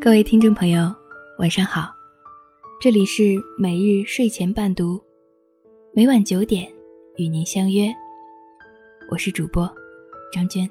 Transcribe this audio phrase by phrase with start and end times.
[0.00, 0.94] 各位听众朋友，
[1.38, 1.92] 晚上好，
[2.80, 5.02] 这里是每日睡前伴读，
[5.92, 6.72] 每晚九点
[7.16, 7.92] 与您相约，
[9.10, 9.68] 我是主播
[10.32, 10.70] 张娟。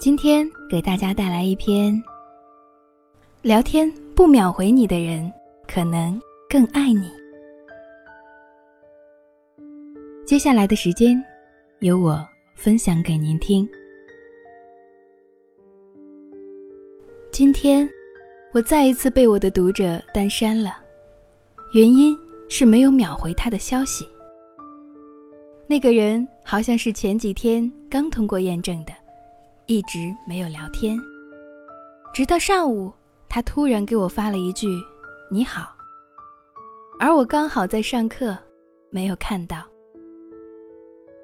[0.00, 2.02] 今天给大家带来一篇：
[3.42, 5.30] 聊天不秒回你的人，
[5.68, 6.18] 可能
[6.48, 7.10] 更爱你。
[10.24, 11.22] 接下来的时间，
[11.80, 13.68] 由我分享给您听。
[17.32, 17.88] 今天，
[18.52, 20.76] 我再一次被我的读者单删了，
[21.72, 22.14] 原因
[22.50, 24.06] 是没有秒回他的消息。
[25.66, 28.92] 那个人好像是前几天刚通过验证的，
[29.64, 31.00] 一直没有聊天。
[32.12, 32.92] 直到上午，
[33.30, 34.68] 他突然给我发了一句
[35.32, 35.74] “你好”，
[37.00, 38.36] 而我刚好在上课，
[38.90, 39.64] 没有看到。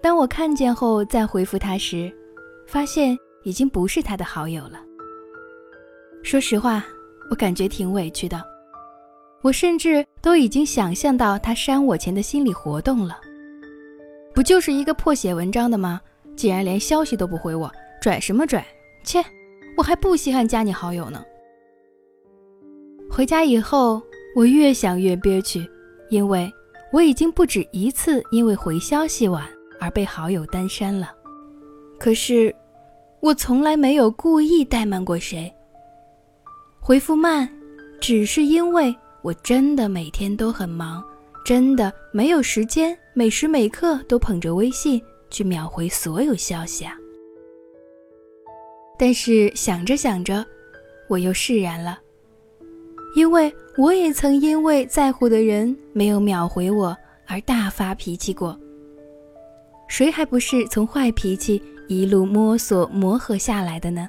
[0.00, 2.10] 当我看见后再回复他时，
[2.66, 4.82] 发现已经不是他的好友了。
[6.22, 6.84] 说实话，
[7.30, 8.42] 我感觉挺委屈的。
[9.42, 13.18] 我甚至都已经想象到他删我前的心理活动了。
[14.34, 16.00] 不就是一个破写文章的吗？
[16.36, 18.64] 竟然连消息都不回我，拽什么拽？
[19.04, 19.24] 切，
[19.76, 21.24] 我还不稀罕加你好友呢。
[23.10, 24.00] 回家以后，
[24.36, 25.68] 我越想越憋屈，
[26.10, 26.50] 因为
[26.92, 29.44] 我已经不止一次因为回消息晚
[29.80, 31.10] 而被好友单删了。
[31.98, 32.54] 可是，
[33.20, 35.52] 我从来没有故意怠慢过谁。
[36.82, 37.46] 回复慢，
[38.00, 41.04] 只是因为我真的每天都很忙，
[41.44, 46.96] 真的没有时间每时每刻都捧着微信去秒回所有消息啊。
[48.98, 50.44] 但是想着想着，
[51.06, 52.00] 我又释然了，
[53.14, 58.58] 因为我也曾因为在乎的人没有秒回我而大发脾气过。
[59.86, 64.08] 谁还不是从坏脾气一路摸索磨合下来的呢？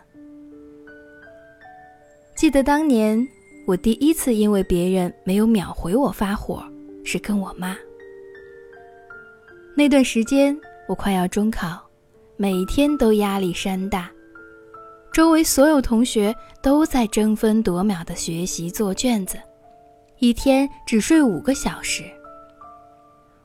[2.41, 3.27] 记得当年
[3.67, 6.63] 我第一次因为别人没有秒回我发火，
[7.03, 7.77] 是跟我妈。
[9.75, 11.79] 那段时间我快要中考，
[12.37, 14.09] 每天都压力山大，
[15.13, 19.37] 周围所有同学都在争分夺秒的学习做卷子，
[20.17, 22.03] 一天只睡五个小时。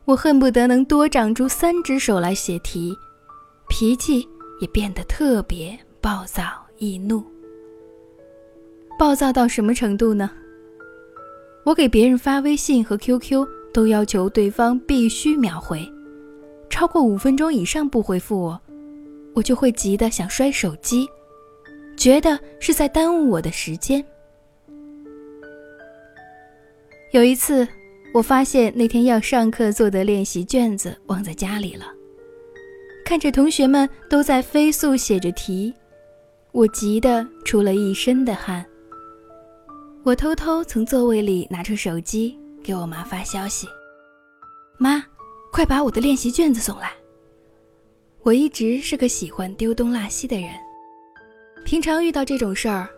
[0.07, 2.97] 我恨不得能多长出三只手来写题，
[3.69, 4.27] 脾气
[4.59, 6.45] 也变得特别暴躁
[6.79, 7.23] 易怒。
[8.99, 10.31] 暴躁到什么程度呢？
[11.65, 15.87] 我给别人发微信和 QQ 都要求对方必须秒回，
[16.71, 18.61] 超过五分钟以上不回复我，
[19.35, 21.07] 我就会急得想摔手机，
[21.97, 24.03] 觉得是在耽误我的时间。
[27.13, 27.67] 有一次，
[28.15, 31.87] 我发现那天要上课做的练习卷子忘在家里了，
[33.05, 35.75] 看着同学们都在飞速写着题，
[36.53, 38.65] 我急得出了一身的汗。
[40.07, 43.67] 我偷偷从座位里拿出手机，给我妈发消息
[44.79, 45.05] ：“妈，
[45.51, 46.93] 快把我的练习卷子送来。”
[48.23, 50.51] 我一直是个喜欢丢东落西的人，
[51.65, 52.89] 平常遇到这种事儿，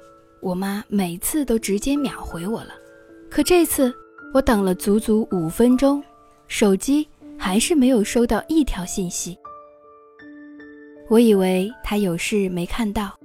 [0.42, 2.74] 我妈每次都直接秒回我了。
[3.30, 3.90] 可这次
[4.34, 6.04] 我等了足足五分钟，
[6.46, 7.08] 手机
[7.38, 9.34] 还是没有收到一条信息。
[11.08, 13.19] 我以为她有事没看到，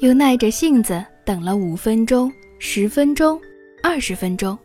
[0.00, 2.28] 又耐着性子等了五分钟。
[2.66, 3.38] 十分钟，
[3.82, 4.58] 二十分钟。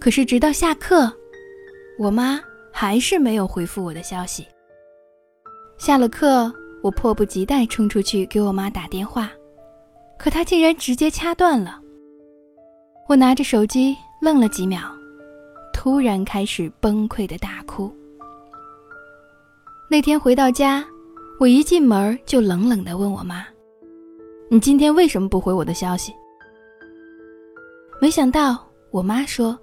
[0.00, 1.10] 可是直到下课，
[1.96, 2.40] 我妈
[2.72, 4.44] 还是没有回复我的消息。
[5.78, 9.30] 下了课，我迫不及待冲出去给我妈打电话，
[10.18, 11.80] 可她竟然直接掐断了。
[13.08, 14.80] 我拿着手机愣了几秒，
[15.72, 17.94] 突然开始崩溃的大哭。
[19.88, 20.84] 那天回到家，
[21.38, 23.46] 我一进门就冷冷地问我妈
[24.50, 26.12] ：“你今天为什么不回我的消息？”
[28.02, 28.58] 没想到，
[28.90, 29.56] 我妈说：“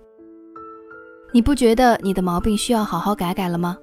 [1.33, 3.77] 你不觉得你的毛病需要好好改改了吗？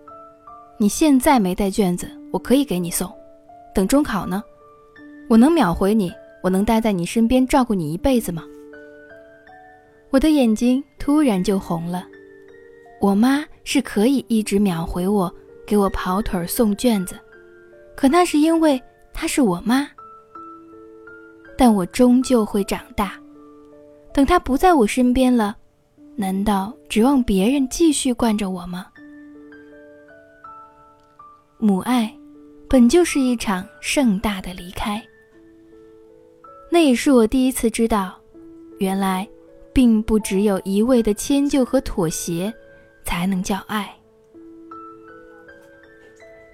[0.78, 3.06] 你现在没带卷子，我可以给你送。
[3.74, 4.42] 等中考呢，
[5.28, 6.10] 我能秒回你，
[6.42, 8.42] 我能待在你身边照顾你一辈子吗？”
[10.08, 12.06] 我的眼睛突然就红了。
[13.02, 15.30] 我妈是可以一直秒回我，
[15.66, 17.14] 给我跑腿送卷子，
[17.94, 18.82] 可那是因为
[19.12, 19.86] 她是我妈。
[21.58, 23.20] 但我终究会长大。
[24.16, 25.54] 等他不在我身边了，
[26.16, 28.86] 难道指望别人继续惯着我吗？
[31.58, 32.10] 母爱，
[32.66, 35.04] 本就是一场盛大的离开。
[36.70, 38.18] 那也是我第一次知道，
[38.78, 39.28] 原来，
[39.74, 42.50] 并不只有一味的迁就和妥协，
[43.04, 43.94] 才能叫爱。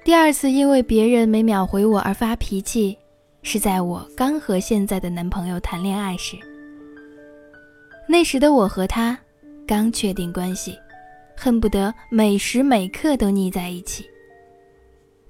[0.05, 2.99] 第二次因为别人没秒回我而发脾气，
[3.45, 6.37] 是在我刚和现在的男朋友谈恋爱时。
[8.13, 9.19] 那时的我和他
[9.67, 10.79] 刚确定关系，
[11.35, 14.05] 恨不得每时每刻都腻在一起。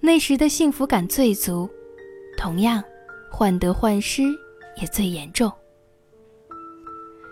[0.00, 1.70] 那时的幸福感最足，
[2.37, 2.82] 同样，
[3.31, 4.25] 患得患失
[4.81, 5.49] 也最严重。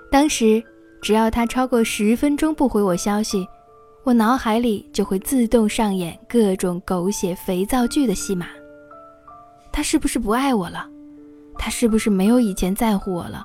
[0.08, 0.62] 当时，
[1.02, 3.44] 只要他超过十分钟不回我消息，
[4.04, 8.46] 我脑海里就会自动上演各种狗血肥皂剧的戏码。
[9.72, 10.88] 他是不是不爱我了？
[11.58, 13.44] 他是不是没有以前在乎我了？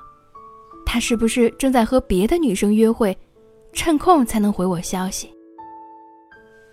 [0.86, 3.14] 他是不是正在和别的女生约会，
[3.74, 5.28] 趁空才能回我消息？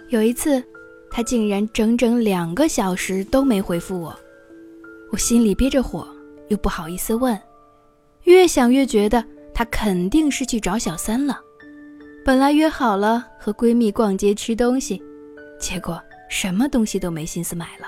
[0.09, 0.63] 有一次，
[1.09, 4.17] 他竟然整整两个小时都没回复我，
[5.11, 6.07] 我心里憋着火，
[6.49, 7.37] 又不好意思问，
[8.23, 11.41] 越想越觉得他肯定是去找小三了。
[12.23, 15.01] 本来约好了和闺蜜逛街吃东西，
[15.59, 17.87] 结果什么东西都没心思买了。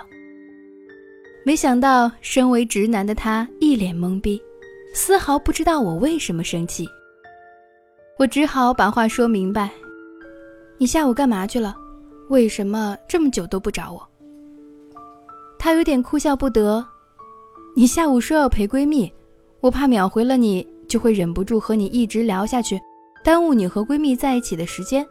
[1.46, 4.42] 没想到，身为直男的他一脸懵逼。
[4.98, 6.88] 丝毫不知道我为什么生气，
[8.18, 9.70] 我只好把话说明白
[10.80, 11.76] ：“你下午干嘛去了？
[12.30, 14.02] 为什么这么久都不找我？”
[15.60, 16.84] 他有点哭笑不得
[17.76, 19.12] ：“你下午说要陪闺蜜，
[19.60, 22.80] 我怕秒回了你就会忍不住和你一直聊下去，
[23.22, 25.06] 耽误你和闺蜜在一起的时间。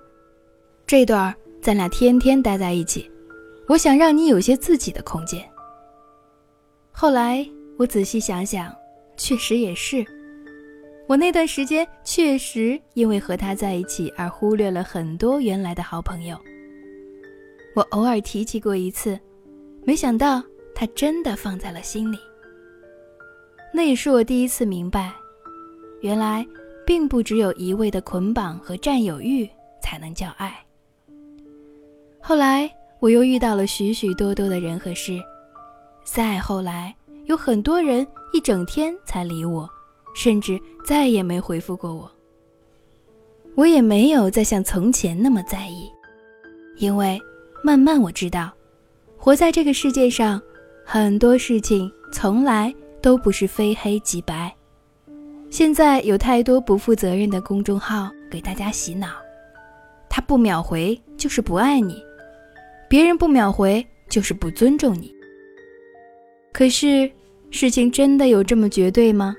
[0.87, 3.09] 这段咱俩天天待在一起，
[3.69, 5.47] 我想让你有些自己的空间。”
[6.91, 7.47] 后来
[7.77, 8.75] 我仔细想想。
[9.17, 10.05] 确实也是，
[11.07, 16.39] 我那段时间确实因为和他在一起而忽略了很多原来的好朋友。
[17.75, 19.19] 我偶尔提起过一次，
[19.85, 20.43] 没想到
[20.75, 22.19] 他真的放在了心里。
[23.73, 25.13] 那也是我第一次明白，
[26.01, 26.47] 原来
[26.87, 29.49] 并不只有一味的捆绑和占有欲
[29.83, 30.57] 才能叫爱。
[32.21, 32.71] 后来
[33.01, 35.21] 我又遇到了许许多多的人和事，
[36.05, 36.95] 再后来。
[37.27, 39.69] 有很多人一整天才理我，
[40.15, 42.11] 甚至再也没回复过我。
[43.55, 45.91] 我也没有再像从前那么在意，
[46.77, 47.21] 因为
[47.63, 48.53] 慢慢我知道，
[49.17, 50.43] 活在这个世界上，
[50.85, 54.55] 很多事情从来都不是非黑即白。
[55.51, 59.09] 现在有太多不负责任的公众号给大家洗脑，
[60.11, 62.03] 他不秒回就是不爱你，
[62.89, 65.14] 别人不秒回就是不尊重你。
[66.55, 67.11] 可是，
[67.51, 69.35] 事情真的有这么绝对吗？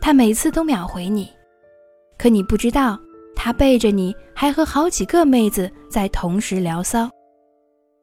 [0.00, 1.30] 他每次都秒回你，
[2.18, 2.98] 可你不知道，
[3.36, 7.08] 他背着你还和好几个妹子在同时聊骚。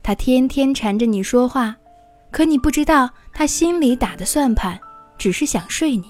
[0.01, 1.75] 他天天缠着你说话，
[2.31, 4.79] 可你不知道，他心里打的算盘
[5.17, 6.05] 只是想睡你。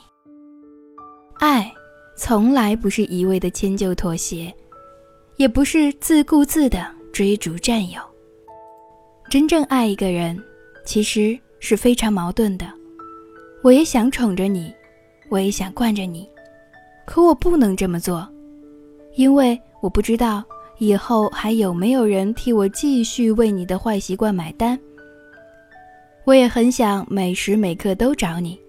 [1.39, 1.73] 爱
[2.15, 4.53] 从来不是一味的迁就妥协，
[5.37, 7.99] 也不是自顾自的追逐占有。
[9.27, 10.39] 真正爱一个人，
[10.85, 11.35] 其实。
[11.65, 12.69] 是非常矛盾的，
[13.63, 14.73] 我也想宠着你，
[15.29, 16.29] 我也想惯着你，
[17.05, 18.27] 可我不能这么做，
[19.15, 20.43] 因为我不知道
[20.77, 24.77] 以后还有没有人替我继续为你的坏习惯买单。
[26.25, 28.59] 我也很想每时每刻都找你，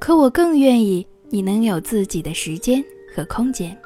[0.00, 2.84] 可我更愿意你能有自己的时间
[3.14, 3.78] 和空间。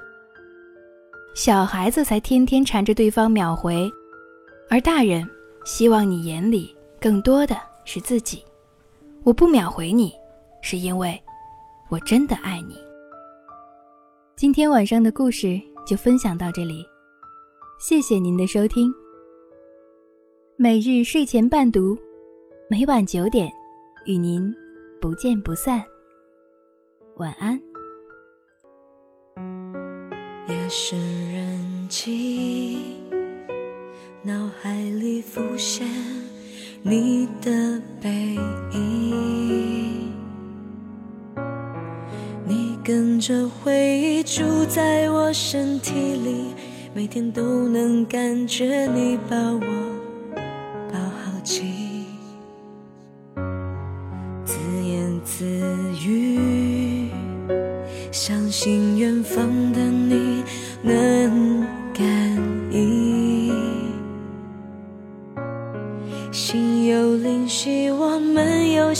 [1.34, 3.86] 小孩子才天天缠着对方秒回，
[4.70, 5.28] 而大人
[5.66, 7.54] 希望你眼里更多的。
[7.84, 8.44] 是自己，
[9.22, 10.12] 我不秒回你，
[10.62, 11.20] 是因为
[11.88, 12.76] 我真的爱你。
[14.36, 16.84] 今天晚上的故事就分享到这里，
[17.78, 18.92] 谢谢您的收听。
[20.56, 21.96] 每日睡前伴读，
[22.68, 23.50] 每晚九点
[24.06, 24.54] 与您
[25.00, 25.84] 不见不散。
[27.16, 27.60] 晚安。
[30.48, 30.98] 夜深
[31.32, 32.78] 人静，
[34.22, 35.86] 脑海里浮现。
[36.82, 38.08] 你的背
[38.72, 40.14] 影，
[42.46, 46.54] 你跟着回忆住在我身体里，
[46.94, 49.60] 每天都能感觉你把我
[50.90, 52.06] 抱好紧，
[54.42, 55.44] 自言自
[56.02, 57.10] 语，
[58.10, 60.42] 相信远方的你
[60.82, 61.60] 能
[61.92, 62.29] 感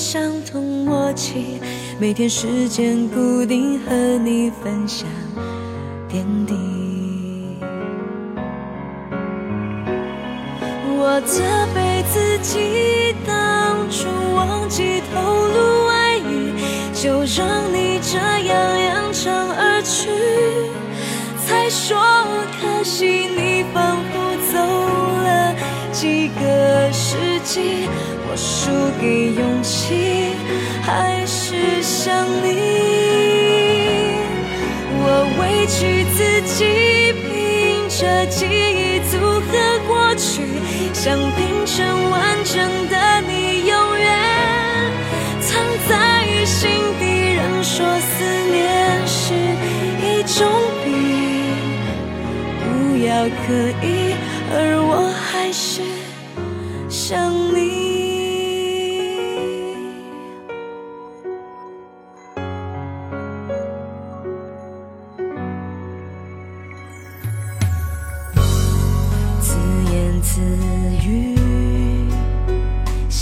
[0.00, 1.60] 相同默契，
[2.00, 5.06] 每天时间固定和你分享
[6.08, 6.54] 点滴。
[10.96, 16.54] 我责备自己当初忘记透露爱意，
[16.94, 18.16] 就让你这
[18.48, 20.08] 样扬长而去，
[21.46, 21.98] 才说
[22.58, 24.19] 可惜你仿佛
[26.00, 26.90] 几个。
[26.90, 27.86] 世纪，
[28.26, 30.32] 我输给勇气。
[30.80, 32.48] 还是想你。
[35.02, 35.04] 我
[35.38, 36.18] 委屈自
[36.56, 36.64] 己，
[37.20, 37.28] 凭
[37.90, 39.52] 着记忆组合
[39.86, 40.40] 过去，
[40.94, 41.76] 想拼成
[42.10, 42.16] 完
[42.46, 42.56] 整
[42.88, 42.96] 的
[43.28, 44.08] 你，永远
[45.42, 45.48] 藏
[45.86, 45.92] 在
[46.46, 47.04] 心底。
[47.36, 48.58] 人说思念
[49.06, 49.34] 是
[50.00, 50.48] 一种
[50.82, 50.88] 病，
[52.64, 52.64] 不
[53.04, 53.08] 要
[53.44, 53.52] 刻
[53.86, 53.86] 意，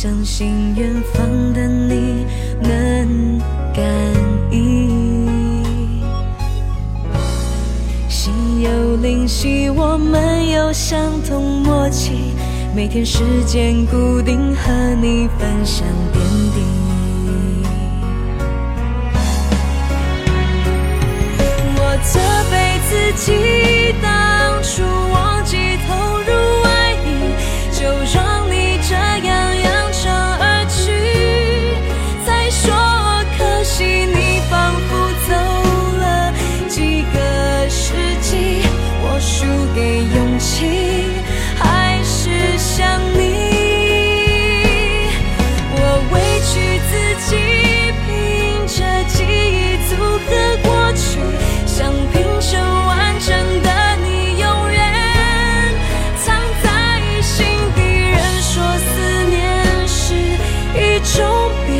[0.00, 2.24] 相信远方的你
[2.62, 3.40] 能
[3.74, 3.84] 感
[4.48, 5.26] 应。
[8.08, 12.32] 心有灵犀，我们有相同默契，
[12.76, 14.70] 每天时间固定，和
[15.02, 16.24] 你分享点
[16.54, 16.62] 滴。
[21.74, 21.98] 我
[39.38, 40.66] 输给勇气，
[41.54, 43.22] 还是想你。
[45.70, 45.78] 我
[46.10, 46.50] 委屈
[46.90, 46.92] 自
[47.30, 47.30] 己，
[48.02, 48.10] 凭
[48.66, 48.74] 着
[49.06, 49.94] 记忆组
[50.26, 50.28] 合
[50.64, 51.06] 过去，
[51.68, 51.78] 想
[52.10, 52.50] 拼成
[52.88, 53.28] 完整
[53.62, 53.70] 的
[54.02, 54.76] 你，永远
[56.16, 56.66] 藏在
[57.22, 57.78] 心底。
[58.10, 58.90] 人说思
[59.30, 59.38] 念
[59.86, 59.96] 是
[60.74, 61.16] 一种
[61.64, 61.70] 病，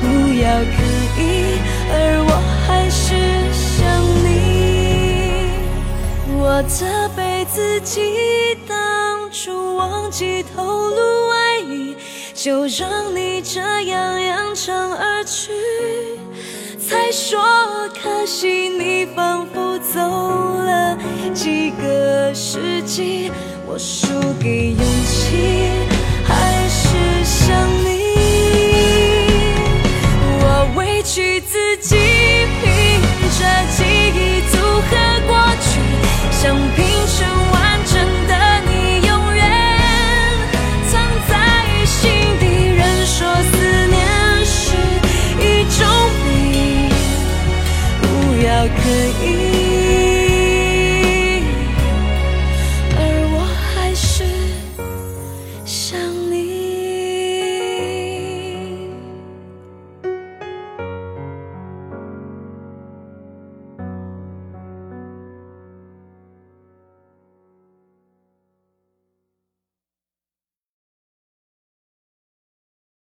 [0.00, 0.02] 不
[0.42, 0.76] 要刻
[1.16, 1.22] 意，
[1.92, 1.94] 而
[2.26, 2.30] 我
[2.66, 3.06] 还是
[3.52, 3.71] 想。
[6.44, 6.84] 我责
[7.16, 11.94] 备自己，当初忘记透露爱意，
[12.34, 15.52] 就让你这样扬长而去。
[16.80, 17.40] 才说
[17.94, 20.98] 可惜，你仿佛走了
[21.32, 23.30] 几个世纪，
[23.64, 24.08] 我输
[24.42, 24.74] 给
[49.32, 49.61] You.